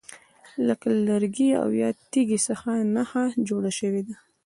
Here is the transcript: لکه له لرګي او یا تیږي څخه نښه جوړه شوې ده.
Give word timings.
لکه 0.67 0.85
له 0.91 0.99
لرګي 1.07 1.49
او 1.61 1.69
یا 1.81 1.89
تیږي 2.11 2.39
څخه 2.47 2.69
نښه 2.95 3.23
جوړه 3.47 3.71
شوې 3.79 4.01
ده. 4.07 4.15